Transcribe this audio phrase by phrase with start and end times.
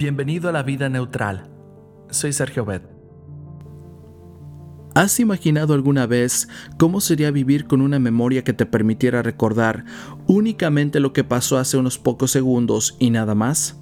[0.00, 1.50] Bienvenido a la vida neutral.
[2.08, 2.82] Soy Sergio Bet.
[4.94, 9.84] ¿Has imaginado alguna vez cómo sería vivir con una memoria que te permitiera recordar
[10.26, 13.78] únicamente lo que pasó hace unos pocos segundos y nada más?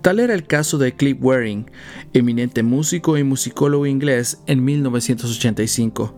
[0.00, 1.70] Tal era el caso de Cliff Waring,
[2.14, 6.14] eminente músico y musicólogo inglés en 1985.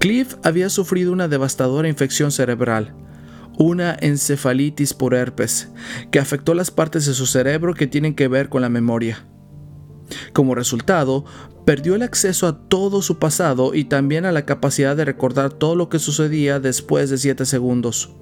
[0.00, 2.92] Cliff había sufrido una devastadora infección cerebral,
[3.58, 5.68] una encefalitis por herpes,
[6.10, 9.26] que afectó las partes de su cerebro que tienen que ver con la memoria.
[10.32, 11.24] Como resultado,
[11.64, 15.76] perdió el acceso a todo su pasado y también a la capacidad de recordar todo
[15.76, 18.14] lo que sucedía después de 7 segundos.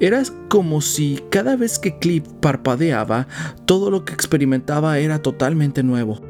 [0.00, 3.28] Era como si cada vez que Cliff parpadeaba,
[3.66, 6.29] todo lo que experimentaba era totalmente nuevo.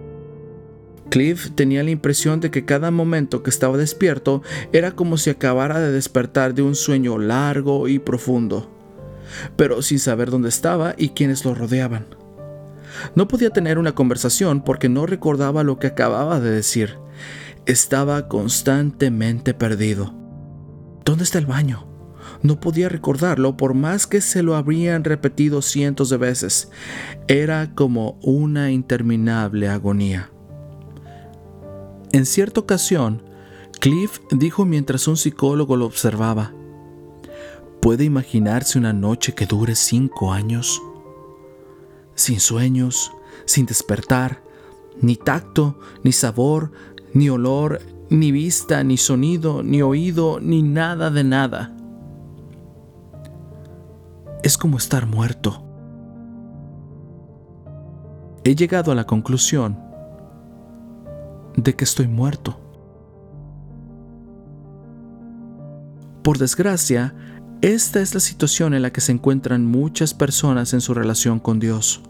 [1.11, 4.43] Cliff tenía la impresión de que cada momento que estaba despierto
[4.73, 8.71] era como si acabara de despertar de un sueño largo y profundo,
[9.57, 12.07] pero sin saber dónde estaba y quiénes lo rodeaban.
[13.15, 16.97] No podía tener una conversación porque no recordaba lo que acababa de decir.
[17.67, 20.15] Estaba constantemente perdido.
[21.05, 21.87] ¿Dónde está el baño?
[22.43, 26.71] No podía recordarlo por más que se lo habrían repetido cientos de veces.
[27.29, 30.31] Era como una interminable agonía.
[32.13, 33.23] En cierta ocasión,
[33.81, 36.53] Cliff dijo mientras un psicólogo lo observaba,
[37.81, 40.83] ¿puede imaginarse una noche que dure cinco años?
[42.21, 43.13] sin sueños,
[43.47, 44.43] sin despertar,
[45.01, 46.71] ni tacto, ni sabor,
[47.15, 51.75] ni olor, ni vista, ni sonido, ni oído, ni nada de nada.
[54.43, 55.65] Es como estar muerto.
[58.45, 59.79] He llegado a la conclusión
[61.63, 62.59] de que estoy muerto.
[66.23, 67.15] Por desgracia,
[67.63, 71.59] esta es la situación en la que se encuentran muchas personas en su relación con
[71.61, 72.03] Dios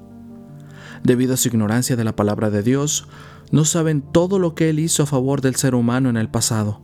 [1.03, 3.07] debido a su ignorancia de la palabra de Dios,
[3.51, 6.83] no saben todo lo que Él hizo a favor del ser humano en el pasado.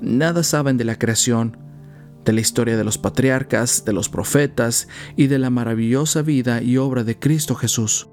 [0.00, 1.56] Nada saben de la creación,
[2.24, 6.78] de la historia de los patriarcas, de los profetas y de la maravillosa vida y
[6.78, 8.08] obra de Cristo Jesús.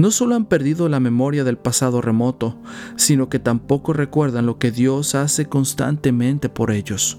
[0.00, 2.56] No solo han perdido la memoria del pasado remoto,
[2.96, 7.18] sino que tampoco recuerdan lo que Dios hace constantemente por ellos.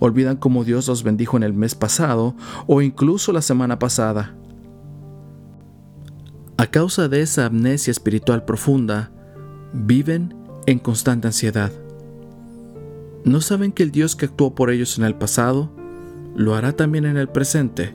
[0.00, 2.34] Olvidan cómo Dios los bendijo en el mes pasado
[2.66, 4.34] o incluso la semana pasada
[6.56, 9.12] a causa de esa amnesia espiritual profunda,
[9.72, 10.34] viven
[10.66, 11.70] en constante ansiedad.
[13.24, 15.70] No saben que el Dios que actuó por ellos en el pasado,
[16.34, 17.94] lo hará también en el presente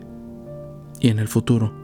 [1.02, 1.83] y en el futuro.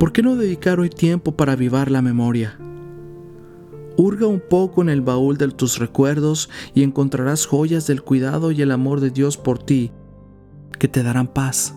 [0.00, 2.58] ¿Por qué no dedicar hoy tiempo para avivar la memoria?
[3.96, 8.62] Hurga un poco en el baúl de tus recuerdos y encontrarás joyas del cuidado y
[8.62, 9.92] el amor de Dios por ti
[10.78, 11.76] que te darán paz.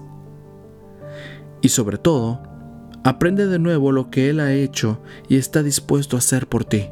[1.62, 2.42] Y sobre todo,
[3.06, 6.86] Aprende de nuevo lo que Él ha hecho y está dispuesto a hacer por ti.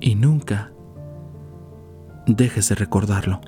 [0.00, 0.72] Y nunca
[2.26, 3.42] dejes de recordarlo.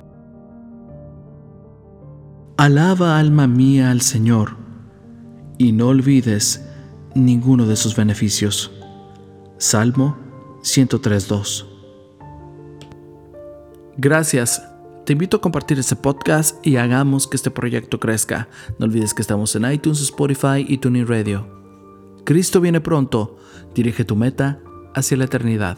[2.57, 4.64] Alaba alma mía al Señor
[5.57, 6.65] y no olvides
[7.13, 8.71] ninguno de sus beneficios.
[9.57, 10.17] Salmo
[10.61, 11.65] 103.2
[13.97, 14.61] Gracias
[15.05, 18.49] te invito a compartir este podcast y hagamos que este proyecto crezca.
[18.79, 21.47] No olvides que estamos en iTunes, Spotify y TuneIn Radio.
[22.23, 23.37] Cristo viene pronto.
[23.75, 24.59] Dirige tu meta
[24.95, 25.77] hacia la eternidad.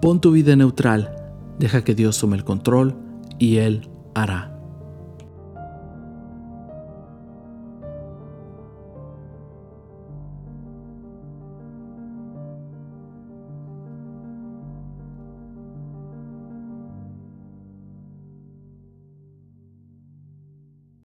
[0.00, 1.14] Pon tu vida neutral.
[1.58, 2.96] Deja que Dios tome el control
[3.38, 4.55] y Él hará.